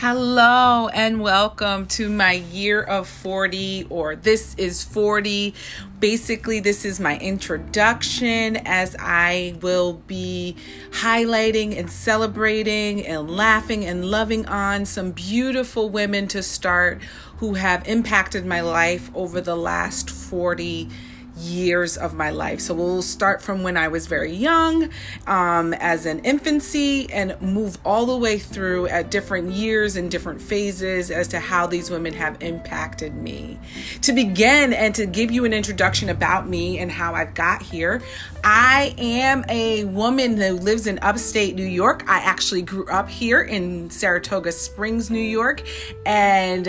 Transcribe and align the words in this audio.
Hello 0.00 0.86
and 0.94 1.20
welcome 1.20 1.84
to 1.88 2.08
my 2.08 2.30
year 2.30 2.80
of 2.80 3.08
40 3.08 3.88
or 3.90 4.14
this 4.14 4.54
is 4.54 4.84
40. 4.84 5.54
Basically, 5.98 6.60
this 6.60 6.84
is 6.84 7.00
my 7.00 7.18
introduction 7.18 8.58
as 8.58 8.94
I 9.00 9.56
will 9.60 9.94
be 9.94 10.54
highlighting 10.92 11.76
and 11.76 11.90
celebrating 11.90 13.04
and 13.04 13.28
laughing 13.28 13.84
and 13.84 14.04
loving 14.04 14.46
on 14.46 14.84
some 14.84 15.10
beautiful 15.10 15.90
women 15.90 16.28
to 16.28 16.44
start 16.44 17.02
who 17.38 17.54
have 17.54 17.88
impacted 17.88 18.46
my 18.46 18.60
life 18.60 19.10
over 19.16 19.40
the 19.40 19.56
last 19.56 20.10
40 20.10 20.90
years 21.38 21.96
of 21.96 22.14
my 22.14 22.30
life. 22.30 22.60
So 22.60 22.74
we'll 22.74 23.02
start 23.02 23.42
from 23.42 23.62
when 23.62 23.76
I 23.76 23.88
was 23.88 24.06
very 24.06 24.32
young, 24.32 24.90
um, 25.26 25.74
as 25.74 26.06
an 26.06 26.20
infancy, 26.20 27.10
and 27.12 27.40
move 27.40 27.78
all 27.84 28.06
the 28.06 28.16
way 28.16 28.38
through 28.38 28.88
at 28.88 29.10
different 29.10 29.52
years 29.52 29.96
and 29.96 30.10
different 30.10 30.40
phases 30.40 31.10
as 31.10 31.28
to 31.28 31.40
how 31.40 31.66
these 31.66 31.90
women 31.90 32.12
have 32.14 32.42
impacted 32.42 33.14
me. 33.14 33.58
To 34.02 34.12
begin 34.12 34.72
and 34.72 34.94
to 34.94 35.06
give 35.06 35.30
you 35.30 35.44
an 35.44 35.52
introduction 35.52 36.08
about 36.08 36.48
me 36.48 36.78
and 36.78 36.90
how 36.90 37.14
I've 37.14 37.34
got 37.34 37.62
here, 37.62 38.02
I 38.44 38.94
am 38.98 39.44
a 39.48 39.84
woman 39.84 40.36
who 40.36 40.54
lives 40.54 40.86
in 40.86 40.98
upstate 41.00 41.54
New 41.54 41.62
York. 41.62 42.04
I 42.08 42.18
actually 42.18 42.62
grew 42.62 42.86
up 42.88 43.08
here 43.08 43.42
in 43.42 43.90
Saratoga 43.90 44.52
Springs, 44.52 45.10
New 45.10 45.18
York, 45.18 45.62
and 46.06 46.68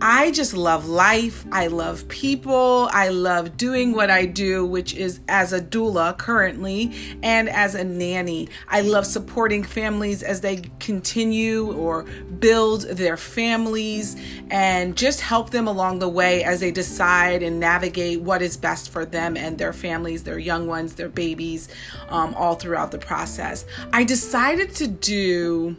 I 0.00 0.32
just 0.32 0.54
love 0.54 0.88
life. 0.88 1.46
I 1.52 1.68
love 1.68 2.08
people. 2.08 2.88
I 2.92 3.08
love 3.08 3.56
doing 3.56 3.92
what 3.92 4.10
I 4.10 4.26
do, 4.26 4.66
which 4.66 4.92
is 4.94 5.20
as 5.28 5.52
a 5.52 5.60
doula 5.60 6.18
currently 6.18 6.92
and 7.22 7.48
as 7.48 7.74
a 7.74 7.84
nanny. 7.84 8.48
I 8.68 8.80
love 8.80 9.06
supporting 9.06 9.62
families 9.62 10.22
as 10.22 10.40
they 10.40 10.62
continue 10.80 11.72
or 11.72 12.04
build 12.38 12.82
their 12.82 13.16
families 13.16 14.16
and 14.50 14.96
just 14.96 15.20
help 15.20 15.50
them 15.50 15.68
along 15.68 16.00
the 16.00 16.08
way 16.08 16.44
as 16.44 16.60
they 16.60 16.70
decide 16.70 17.42
and 17.42 17.60
navigate 17.60 18.20
what 18.20 18.42
is 18.42 18.56
best 18.56 18.90
for 18.90 19.04
them 19.04 19.36
and 19.36 19.58
their 19.58 19.72
families, 19.72 20.24
their 20.24 20.38
young 20.38 20.66
ones, 20.66 20.94
their 20.94 21.08
babies, 21.08 21.68
um, 22.08 22.34
all 22.34 22.56
throughout 22.56 22.90
the 22.90 22.98
process. 22.98 23.64
I 23.92 24.04
decided 24.04 24.74
to 24.76 24.88
do 24.88 25.76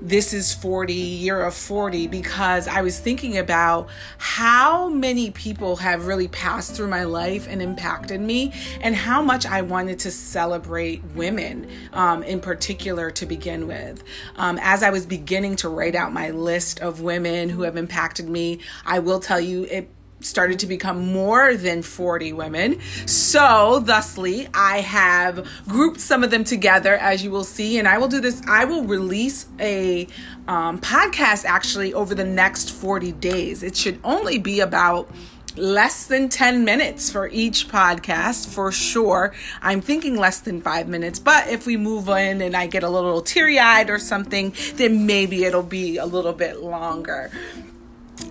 this 0.00 0.32
is 0.32 0.54
40, 0.54 0.92
year 0.92 1.42
of 1.42 1.54
40, 1.54 2.06
because 2.06 2.66
I 2.66 2.82
was 2.82 2.98
thinking 2.98 3.36
about 3.38 3.88
how 4.18 4.88
many 4.88 5.30
people 5.30 5.76
have 5.76 6.06
really 6.06 6.28
passed 6.28 6.74
through 6.74 6.88
my 6.88 7.04
life 7.04 7.46
and 7.48 7.60
impacted 7.60 8.20
me, 8.20 8.52
and 8.80 8.94
how 8.96 9.22
much 9.22 9.46
I 9.46 9.62
wanted 9.62 9.98
to 10.00 10.10
celebrate 10.10 11.04
women 11.14 11.68
um, 11.92 12.22
in 12.22 12.40
particular 12.40 13.10
to 13.12 13.26
begin 13.26 13.66
with. 13.66 14.02
Um, 14.36 14.58
as 14.62 14.82
I 14.82 14.90
was 14.90 15.06
beginning 15.06 15.56
to 15.56 15.68
write 15.68 15.94
out 15.94 16.12
my 16.12 16.30
list 16.30 16.80
of 16.80 17.00
women 17.00 17.50
who 17.50 17.62
have 17.62 17.76
impacted 17.76 18.28
me, 18.28 18.60
I 18.86 19.00
will 19.00 19.20
tell 19.20 19.40
you 19.40 19.64
it 19.64 19.90
started 20.20 20.58
to 20.60 20.66
become 20.66 21.12
more 21.12 21.54
than 21.54 21.82
40 21.82 22.32
women. 22.32 22.80
So, 23.06 23.80
thusly, 23.80 24.48
I 24.54 24.80
have 24.80 25.46
grouped 25.66 26.00
some 26.00 26.22
of 26.22 26.30
them 26.30 26.44
together, 26.44 26.94
as 26.96 27.24
you 27.24 27.30
will 27.30 27.44
see, 27.44 27.78
and 27.78 27.88
I 27.88 27.98
will 27.98 28.08
do 28.08 28.20
this. 28.20 28.42
I 28.46 28.64
will 28.64 28.84
release 28.84 29.46
a 29.58 30.06
um, 30.48 30.80
podcast 30.80 31.44
actually 31.44 31.94
over 31.94 32.14
the 32.14 32.24
next 32.24 32.70
40 32.70 33.12
days. 33.12 33.62
It 33.62 33.76
should 33.76 33.98
only 34.04 34.38
be 34.38 34.60
about 34.60 35.10
less 35.56 36.06
than 36.06 36.28
10 36.28 36.64
minutes 36.64 37.10
for 37.10 37.28
each 37.28 37.68
podcast 37.68 38.48
for 38.48 38.70
sure. 38.70 39.34
I'm 39.60 39.80
thinking 39.80 40.16
less 40.16 40.40
than 40.40 40.60
five 40.60 40.88
minutes, 40.88 41.18
but 41.18 41.48
if 41.48 41.66
we 41.66 41.76
move 41.76 42.08
in 42.08 42.40
and 42.40 42.56
I 42.56 42.66
get 42.66 42.82
a 42.82 42.88
little 42.88 43.20
teary 43.20 43.58
eyed 43.58 43.90
or 43.90 43.98
something, 43.98 44.54
then 44.74 45.06
maybe 45.06 45.44
it'll 45.44 45.62
be 45.62 45.96
a 45.98 46.06
little 46.06 46.32
bit 46.32 46.60
longer 46.60 47.30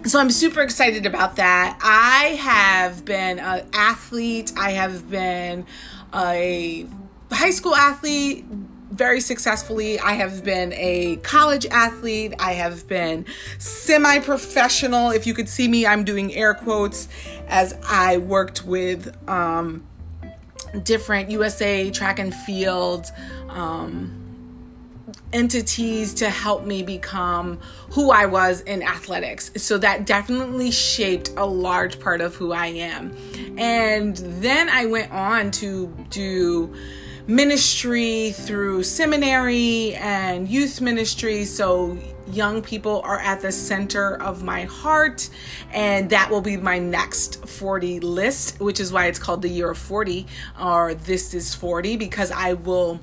so 0.06 0.20
I'm 0.20 0.32
super 0.32 0.62
excited 0.62 1.06
about 1.06 1.36
that. 1.36 1.78
I 1.82 2.36
have 2.42 3.06
been 3.06 3.40
an 3.40 3.68
athlete. 3.74 4.52
I 4.58 4.72
have 4.72 5.10
been 5.10 5.66
a 6.14 6.88
high 7.32 7.52
school 7.52 7.76
athlete 7.76 8.46
very 8.92 9.22
successfully. 9.22 10.00
I 10.00 10.14
have 10.14 10.44
been 10.44 10.74
a 10.74 11.18
college 11.18 11.66
athlete. 11.68 12.34
I 12.40 12.54
have 12.54 12.88
been 12.88 13.26
semi 13.58 14.20
professional. 14.20 15.12
If 15.12 15.28
you 15.28 15.34
could 15.34 15.50
see 15.50 15.68
me, 15.68 15.86
I'm 15.86 16.04
doing 16.04 16.34
air 16.34 16.54
quotes 16.54 17.08
as 17.48 17.78
I 17.88 18.18
worked 18.18 18.66
with 18.66 19.16
um, 19.30 19.86
different 20.84 21.30
USA 21.30 21.92
track 21.92 22.20
and 22.20 22.34
field. 22.34 23.12
Um, 23.50 24.19
entities 25.34 26.14
to 26.16 26.30
help 26.30 26.66
me 26.66 26.84
become 26.84 27.60
who 27.92 28.12
I 28.12 28.26
was 28.26 28.62
in 28.62 28.84
athletics. 28.84 29.52
So 29.58 29.78
that 29.78 30.06
definitely 30.06 30.72
shaped 30.72 31.32
a 31.38 31.46
large 31.46 32.00
part 32.00 32.22
of 32.22 32.36
who 32.36 32.52
I 32.52 32.68
am. 32.68 33.16
And 33.58 34.18
then 34.18 34.70
I 34.70 34.86
went 34.86 35.12
on 35.12 35.52
to 35.52 35.88
do 36.10 36.74
ministry 37.28 38.32
through 38.32 38.82
seminary 38.82 39.94
and 39.96 40.48
youth 40.48 40.82
ministry. 40.82 41.46
So 41.46 41.98
young 42.32 42.62
people 42.62 43.02
are 43.04 43.20
at 43.20 43.42
the 43.42 43.52
center 43.52 44.22
of 44.22 44.44
my 44.44 44.64
heart 44.64 45.30
and 45.72 46.10
that 46.10 46.30
will 46.30 46.42
be 46.42 46.58
my 46.58 46.78
next 46.78 47.48
40 47.48 48.00
list 48.02 48.60
which 48.60 48.80
is 48.80 48.94
why 48.94 49.08
it's 49.08 49.18
called 49.18 49.42
the 49.42 49.50
year 49.50 49.72
of 49.72 49.78
40 49.78 50.28
or 50.62 50.94
this 50.94 51.34
is 51.34 51.56
40 51.56 51.98
because 51.98 52.32
i 52.32 52.54
will 52.54 53.00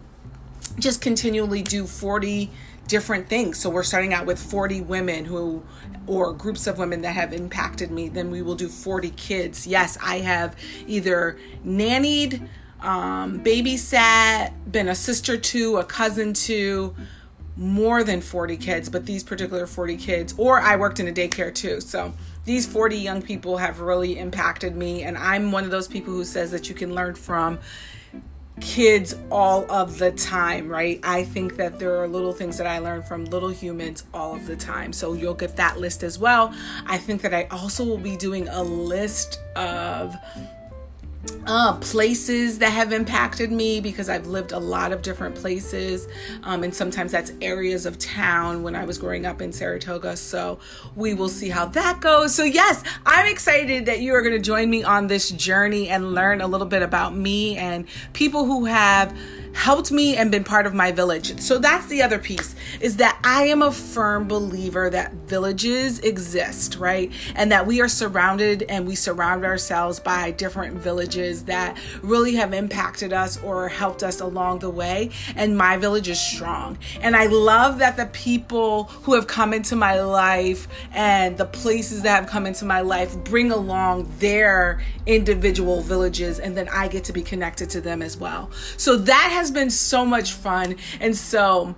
just 0.79 1.01
continually 1.01 1.63
do 1.63 1.87
40 1.87 2.51
different 2.87 3.29
things. 3.29 3.59
So 3.59 3.69
we're 3.69 3.83
starting 3.83 4.15
out 4.15 4.27
with 4.27 4.39
40 4.39 4.81
women 4.83 5.25
who, 5.25 5.65
or 6.07 6.33
groups 6.33 6.67
of 6.67 6.79
women 6.79 7.03
that 7.03 7.13
have 7.13 7.33
impacted 7.33 7.91
me. 7.91 8.09
Then 8.09 8.31
we 8.31 8.43
will 8.43 8.55
do 8.55 8.69
40 8.69 9.11
kids. 9.11 9.67
Yes, 9.67 9.99
I 10.03 10.19
have 10.19 10.57
either 10.87 11.39
nannied, 11.65 12.49
um, 12.81 13.41
babysat, 13.41 14.53
been 14.71 14.89
a 14.89 14.95
sister 14.95 15.37
to, 15.37 15.79
a 15.79 15.85
cousin 15.85 16.33
to, 16.35 16.95
more 17.57 18.05
than 18.05 18.21
40 18.21 18.59
kids, 18.59 18.89
but 18.91 19.07
these 19.07 19.25
particular 19.25 19.67
40 19.67 19.97
kids, 19.97 20.35
or 20.37 20.61
I 20.61 20.77
worked 20.77 21.01
in 21.01 21.09
a 21.09 21.13
daycare 21.13 21.55
too. 21.55 21.81
So 21.81 22.13
these 22.45 22.67
40 22.67 22.97
young 22.99 23.23
people 23.23 23.57
have 23.57 23.81
really 23.81 24.19
impacted 24.19 24.77
me. 24.77 25.03
And 25.03 25.17
I'm 25.17 25.53
one 25.53 25.65
of 25.65 25.71
those 25.71 25.89
people 25.89 26.13
who 26.13 26.25
says 26.25 26.51
that 26.51 26.69
you 26.69 26.75
can 26.75 26.95
learn 26.95 27.15
from 27.15 27.59
kids 28.61 29.15
all 29.31 29.71
of 29.71 29.99
the 29.99 30.11
time, 30.13 30.69
right? 30.69 30.99
I 31.03 31.25
think 31.25 31.57
that 31.57 31.79
there 31.79 31.97
are 32.03 32.09
little 32.09 32.33
things 32.33 32.57
that 32.59 32.67
I 32.67 32.79
learn 32.79 33.03
from 33.03 33.27
little 33.27 33.51
humans 33.51 34.05
all 34.15 34.35
of 34.35 34.47
the 34.47 34.57
time. 34.57 34.93
So 34.93 35.13
you'll 35.13 35.35
get 35.35 35.57
that 35.57 35.79
list 35.79 36.03
as 36.03 36.19
well. 36.19 36.55
I 36.87 36.97
think 36.97 37.23
that 37.23 37.35
I 37.35 37.45
also 37.51 37.85
will 37.85 37.99
be 37.99 38.17
doing 38.17 38.49
a 38.49 38.63
list 38.63 39.41
of 39.57 40.17
uh, 41.47 41.77
places 41.77 42.59
that 42.59 42.71
have 42.71 42.93
impacted 42.93 43.53
me 43.53 43.81
because 43.81 44.09
I've 44.09 44.27
lived 44.27 44.53
a 44.53 44.59
lot 44.59 44.93
of 44.93 45.03
different 45.03 45.35
places. 45.35 46.09
Um, 46.43 46.65
and 46.65 46.75
sometimes 46.75 47.13
that's 47.13 47.33
areas 47.41 47.87
of 47.87 47.99
town 47.99 48.63
when 48.63 48.75
I 48.75 48.85
was 48.85 48.99
growing 48.99 49.27
up 49.27 49.41
in 49.41 49.53
Saratoga. 49.53 50.17
So 50.17 50.59
we 50.97 51.15
will 51.15 51.29
see 51.29 51.49
how 51.49 51.67
that 51.67 52.01
goes. 52.01 52.35
So, 52.35 52.43
yes, 52.43 52.83
I'm 53.05 53.27
excited 53.27 53.87
that 53.87 54.01
you 54.01 54.15
are 54.15 54.23
going 54.23 54.35
to 54.35 54.43
join 54.43 54.69
me 54.69 54.83
on 54.83 55.07
this 55.07 55.31
journey 55.31 55.89
and 55.89 56.15
learn 56.15 56.41
a 56.41 56.47
little 56.47 56.67
bit 56.67 56.83
about 56.83 57.15
me 57.15 57.57
and 57.57 57.87
people 58.13 58.45
who 58.45 58.65
have 58.65 59.17
helped 59.57 59.91
me 59.91 60.17
and 60.17 60.31
been 60.31 60.45
part 60.45 60.67
of 60.67 60.75
my 60.75 60.93
village. 60.93 61.41
So 61.41 61.59
that's 61.59 61.87
the 61.87 62.03
other 62.03 62.19
piece 62.19 62.55
is 62.81 62.99
that 62.99 63.19
I 63.25 63.47
am 63.47 63.63
a 63.63 63.73
firm 63.73 64.29
believer 64.29 64.91
that 64.91 65.13
villages 65.13 65.99
exist, 66.01 66.77
right? 66.77 67.11
And 67.35 67.51
that 67.51 67.67
we 67.67 67.81
are 67.81 67.89
surrounded 67.89 68.65
and 68.69 68.87
we 68.87 68.95
surround 68.95 69.45
ourselves 69.45 69.99
by 69.99 70.31
different 70.33 70.77
villages 70.77 71.45
that 71.45 71.79
really 72.03 72.35
have 72.35 72.53
impacted 72.53 73.15
us 73.15 73.43
or 73.43 73.69
helped 73.69 74.03
us 74.03 74.21
along 74.21 74.59
the 74.59 74.71
way. 74.71 75.11
And 75.35 75.57
my 75.57 75.79
village 75.79 76.09
is 76.09 76.21
strong. 76.21 76.79
And 77.01 77.17
I 77.17 77.27
love 77.27 77.79
that 77.79 77.97
the 77.97 78.07
people 78.07 78.85
who 78.85 79.15
have 79.15 79.27
come 79.27 79.55
into 79.55 79.75
my 79.75 80.01
life 80.01 80.69
and 80.93 81.39
the 81.39 81.47
places 81.47 82.03
that 82.03 82.21
have 82.21 82.31
come 82.31 82.47
into 82.47 82.67
my 82.67 82.83
life 82.83 83.17
bring 83.25 83.51
along 83.51 84.13
their 84.19 84.83
individual 85.07 85.81
villages 85.81 86.39
and 86.39 86.57
then 86.57 86.69
I 86.69 86.89
get 86.89 87.05
to 87.05 87.13
be 87.13 87.23
connected 87.23 87.71
to 87.71 87.81
them 87.81 88.03
as 88.03 88.17
well. 88.17 88.51
So 88.77 88.97
that 88.97 89.31
has 89.33 89.46
has 89.47 89.53
been 89.53 89.71
so 89.71 90.05
much 90.05 90.33
fun. 90.33 90.75
And 90.99 91.17
so 91.17 91.77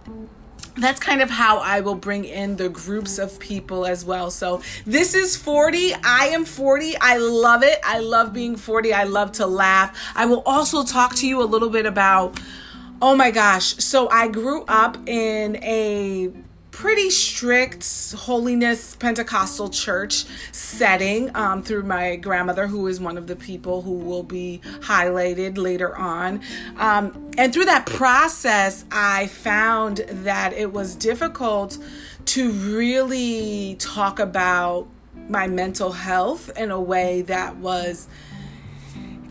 that's 0.77 0.99
kind 0.99 1.21
of 1.21 1.29
how 1.29 1.59
I 1.59 1.81
will 1.81 1.95
bring 1.95 2.25
in 2.25 2.57
the 2.57 2.71
groups 2.71 3.19
of 3.19 3.39
people 3.39 3.85
as 3.85 4.07
well. 4.07 4.31
So 4.31 4.63
this 4.87 5.15
is 5.15 5.37
40. 5.37 5.93
I 6.03 6.29
am 6.29 6.47
40. 6.47 6.97
I 6.99 7.19
love 7.19 7.63
it. 7.63 7.79
I 7.85 7.99
love 7.99 8.33
being 8.33 8.57
40. 8.57 8.95
I 8.95 9.05
love 9.05 9.33
to 9.33 9.47
laugh. 9.47 9.95
I 10.15 10.25
will 10.25 10.43
also 10.47 10.83
talk 10.83 11.15
to 11.17 11.29
you 11.29 11.43
a 11.43 11.45
little 11.45 11.69
bit 11.69 11.85
about, 11.85 12.41
oh 13.03 13.15
my 13.15 13.31
gosh. 13.31 13.77
So 13.77 14.09
I 14.09 14.29
grew 14.29 14.65
up 14.67 14.97
in 15.07 15.57
a 15.57 16.33
pretty 16.79 17.11
strict 17.11 18.13
holiness 18.13 18.95
Pentecostal 18.95 19.69
church 19.69 20.25
setting 20.53 21.29
um, 21.35 21.61
through 21.61 21.83
my 21.83 22.15
grandmother, 22.15 22.69
who 22.69 22.87
is 22.87 23.01
one 23.01 23.19
of 23.19 23.27
the 23.27 23.35
people 23.35 23.83
who 23.83 23.95
will 23.95 24.23
be 24.23 24.61
highlighted 24.83 25.59
later 25.59 25.97
on. 25.97 26.41
Um, 26.77 27.33
and 27.37 27.53
through 27.53 27.65
that 27.65 27.85
process, 27.85 28.85
I 28.93 29.27
found 29.27 30.05
that 30.09 30.53
it 30.53 30.73
was 30.73 30.95
difficult 30.95 31.79
to 32.27 32.53
really 32.53 33.75
talk 33.81 34.21
about 34.21 34.87
my 35.29 35.49
mental 35.49 35.91
health 35.91 36.57
in 36.57 36.71
a 36.71 36.81
way 36.81 37.23
that 37.23 37.57
was 37.57 38.07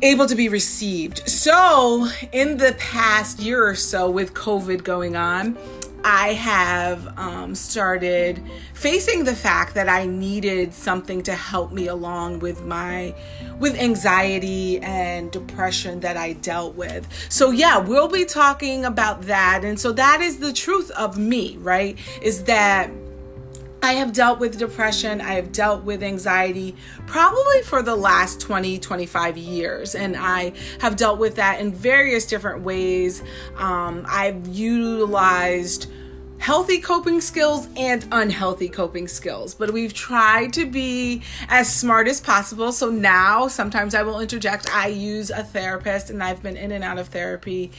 able 0.01 0.25
to 0.25 0.35
be 0.35 0.49
received. 0.49 1.29
So, 1.29 2.09
in 2.33 2.57
the 2.57 2.75
past 2.77 3.39
year 3.39 3.65
or 3.65 3.75
so, 3.75 4.09
with 4.09 4.33
COVID 4.33 4.83
going 4.83 5.15
on, 5.15 5.57
I 6.03 6.33
have 6.33 7.17
um, 7.17 7.55
started 7.55 8.41
facing 8.73 9.23
the 9.23 9.35
fact 9.35 9.73
that 9.75 9.89
I 9.89 10.05
needed 10.05 10.73
something 10.73 11.23
to 11.23 11.33
help 11.33 11.71
me 11.71 11.87
along 11.87 12.39
with 12.39 12.63
my 12.63 13.13
with 13.59 13.75
anxiety 13.75 14.79
and 14.79 15.31
depression 15.31 15.99
that 16.01 16.17
I 16.17 16.33
dealt 16.33 16.75
with. 16.75 17.07
So 17.29 17.51
yeah, 17.51 17.77
we'll 17.77 18.07
be 18.07 18.25
talking 18.25 18.85
about 18.85 19.23
that. 19.23 19.63
And 19.63 19.79
so 19.79 19.91
that 19.93 20.21
is 20.21 20.39
the 20.39 20.53
truth 20.53 20.91
of 20.91 21.17
me, 21.17 21.57
right? 21.57 21.97
Is 22.21 22.43
that 22.43 22.89
I 23.81 23.93
have 23.93 24.11
dealt 24.11 24.39
with 24.39 24.57
depression, 24.57 25.21
I 25.21 25.33
have 25.33 25.51
dealt 25.51 25.83
with 25.83 26.03
anxiety 26.03 26.75
probably 27.05 27.61
for 27.61 27.81
the 27.81 27.95
last 27.95 28.41
20, 28.41 28.79
25 28.79 29.37
years. 29.37 29.95
And 29.95 30.15
I 30.17 30.53
have 30.81 30.95
dealt 30.95 31.19
with 31.19 31.35
that 31.35 31.59
in 31.59 31.71
various 31.71 32.25
different 32.25 32.63
ways. 32.63 33.23
Um, 33.55 34.05
I've 34.07 34.47
utilized 34.47 35.91
healthy 36.39 36.79
coping 36.79 37.19
skills 37.21 37.67
and 37.75 38.07
unhealthy 38.11 38.69
coping 38.69 39.07
skills, 39.07 39.55
but 39.55 39.71
we've 39.71 39.93
tried 39.93 40.53
to 40.53 40.65
be 40.65 41.21
as 41.49 41.73
smart 41.73 42.07
as 42.07 42.21
possible. 42.21 42.71
So 42.71 42.89
now 42.89 43.47
sometimes 43.47 43.95
I 43.95 44.03
will 44.03 44.19
interject. 44.19 44.73
I 44.73 44.87
use 44.87 45.29
a 45.29 45.43
therapist 45.43 46.09
and 46.09 46.23
I've 46.23 46.41
been 46.43 46.57
in 46.57 46.71
and 46.71 46.83
out 46.83 46.97
of 46.99 47.07
therapy 47.09 47.71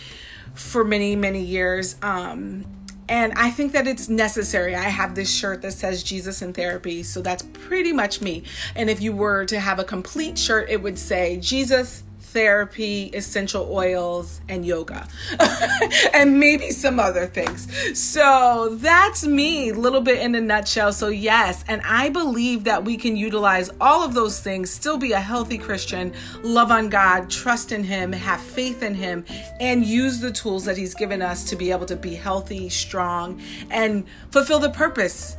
for 0.54 0.84
many, 0.84 1.16
many 1.16 1.42
years. 1.42 1.96
Um, 2.02 2.64
and 3.08 3.32
I 3.34 3.50
think 3.50 3.72
that 3.72 3.87
it's 3.87 4.08
necessary. 4.08 4.75
I 4.75 4.88
have 4.88 5.14
this 5.14 5.32
shirt 5.32 5.62
that 5.62 5.72
says 5.72 6.02
Jesus 6.02 6.43
in 6.43 6.52
therapy. 6.52 7.02
So 7.02 7.22
that's 7.22 7.43
pretty 7.52 7.93
much 7.93 8.20
me. 8.20 8.43
And 8.75 8.90
if 8.90 9.00
you 9.00 9.12
were 9.12 9.46
to 9.46 9.58
have 9.58 9.78
a 9.78 9.84
complete 9.84 10.38
shirt, 10.38 10.69
it 10.69 10.82
would 10.82 10.99
say 10.99 11.38
Jesus 11.38 12.02
therapy, 12.32 13.04
essential 13.14 13.69
oils, 13.70 14.40
and 14.48 14.64
yoga, 14.64 15.08
and 16.14 16.38
maybe 16.38 16.70
some 16.70 17.00
other 17.00 17.26
things. 17.26 17.66
So 17.98 18.76
that's 18.80 19.26
me, 19.26 19.70
a 19.70 19.75
little 19.75 20.00
bit 20.00 20.20
in 20.20 20.34
a 20.34 20.40
nutshell. 20.40 20.92
So, 20.92 21.08
yes, 21.08 21.64
and 21.69 21.80
I 21.82 22.10
believe 22.10 22.64
that 22.64 22.84
we 22.84 22.96
can 22.96 23.16
utilize 23.16 23.70
all 23.80 24.02
of 24.02 24.14
those 24.14 24.40
things, 24.40 24.70
still 24.70 24.98
be 24.98 25.12
a 25.12 25.20
healthy 25.20 25.58
Christian, 25.58 26.12
love 26.42 26.70
on 26.70 26.88
God, 26.88 27.30
trust 27.30 27.72
in 27.72 27.84
Him, 27.84 28.12
have 28.12 28.40
faith 28.40 28.82
in 28.82 28.94
Him, 28.94 29.25
and 29.58 29.84
use 29.84 30.20
the 30.20 30.30
tools 30.30 30.64
that 30.66 30.76
He's 30.76 30.94
given 30.94 31.22
us 31.22 31.44
to 31.44 31.56
be 31.56 31.70
able 31.70 31.86
to 31.86 31.96
be 31.96 32.14
healthy, 32.14 32.69
strong, 32.69 33.40
and 33.70 34.04
fulfill 34.30 34.58
the 34.58 34.70
purpose 34.70 35.36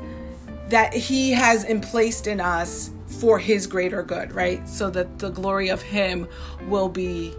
that 0.70 0.94
He 0.94 1.32
has 1.32 1.66
emplaced 1.66 2.28
in 2.28 2.40
us 2.40 2.92
for 3.20 3.40
his 3.40 3.68
greater 3.68 4.04
good, 4.04 4.32
right? 4.32 4.68
So 4.68 4.90
that 4.92 5.20
the 5.20 5.30
glory 5.30 5.70
of 5.70 5.82
him 5.82 6.28
will 6.68 6.90
be 6.90 7.36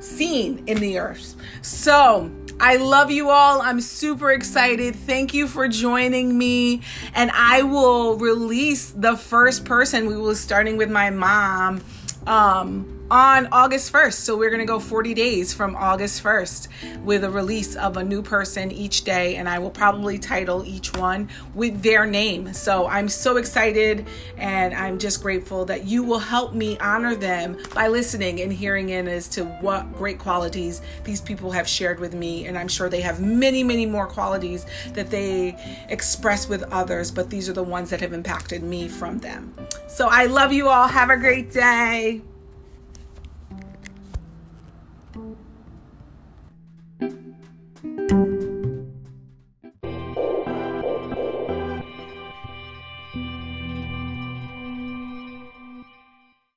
seen 0.00 0.62
in 0.66 0.78
the 0.78 0.98
earth. 0.98 1.34
So, 1.62 2.30
I 2.60 2.76
love 2.76 3.10
you 3.10 3.30
all. 3.30 3.62
I'm 3.62 3.80
super 3.80 4.32
excited. 4.32 4.96
Thank 4.96 5.32
you 5.32 5.46
for 5.46 5.68
joining 5.68 6.36
me. 6.36 6.82
And 7.14 7.30
I 7.32 7.62
will 7.62 8.16
release 8.16 8.90
the 8.90 9.16
first 9.16 9.64
person. 9.64 10.06
We 10.06 10.16
will 10.16 10.34
starting 10.34 10.76
with 10.76 10.90
my 10.90 11.10
mom. 11.10 11.82
Um 12.26 12.97
on 13.10 13.48
August 13.52 13.92
1st. 13.92 14.14
So 14.14 14.36
we're 14.36 14.50
going 14.50 14.60
to 14.60 14.66
go 14.66 14.78
40 14.78 15.14
days 15.14 15.54
from 15.54 15.74
August 15.76 16.22
1st 16.22 17.02
with 17.04 17.24
a 17.24 17.30
release 17.30 17.74
of 17.76 17.96
a 17.96 18.04
new 18.04 18.22
person 18.22 18.70
each 18.70 19.04
day. 19.04 19.36
And 19.36 19.48
I 19.48 19.58
will 19.58 19.70
probably 19.70 20.18
title 20.18 20.64
each 20.64 20.92
one 20.94 21.28
with 21.54 21.82
their 21.82 22.06
name. 22.06 22.52
So 22.52 22.86
I'm 22.86 23.08
so 23.08 23.36
excited 23.36 24.06
and 24.36 24.74
I'm 24.74 24.98
just 24.98 25.22
grateful 25.22 25.64
that 25.66 25.86
you 25.86 26.02
will 26.02 26.18
help 26.18 26.54
me 26.54 26.78
honor 26.78 27.14
them 27.14 27.56
by 27.74 27.88
listening 27.88 28.40
and 28.40 28.52
hearing 28.52 28.90
in 28.90 29.08
as 29.08 29.28
to 29.28 29.44
what 29.44 29.92
great 29.94 30.18
qualities 30.18 30.82
these 31.04 31.20
people 31.20 31.50
have 31.50 31.66
shared 31.66 32.00
with 32.00 32.14
me. 32.14 32.46
And 32.46 32.58
I'm 32.58 32.68
sure 32.68 32.88
they 32.88 33.00
have 33.00 33.20
many, 33.20 33.62
many 33.62 33.86
more 33.86 34.06
qualities 34.06 34.66
that 34.92 35.10
they 35.10 35.56
express 35.88 36.48
with 36.48 36.62
others, 36.72 37.10
but 37.10 37.30
these 37.30 37.48
are 37.48 37.54
the 37.54 37.62
ones 37.62 37.90
that 37.90 38.00
have 38.00 38.12
impacted 38.12 38.62
me 38.62 38.88
from 38.88 39.18
them. 39.18 39.54
So 39.86 40.08
I 40.08 40.26
love 40.26 40.52
you 40.52 40.68
all. 40.68 40.88
Have 40.88 41.10
a 41.10 41.16
great 41.16 41.50
day. 41.50 42.22